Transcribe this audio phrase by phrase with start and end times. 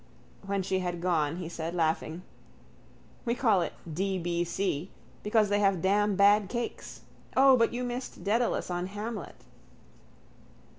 [0.43, 2.23] When she had gone he said, laughing:
[3.23, 4.89] —We call it D.B.C.
[5.21, 7.01] because they have damn bad cakes.
[7.37, 9.45] O, but you missed Dedalus on _Hamlet.